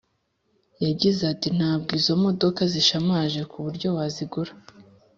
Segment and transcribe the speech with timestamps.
[0.85, 4.51] Yagize ati: Ntabwo izo modoka zishamaje kuburyo wazigura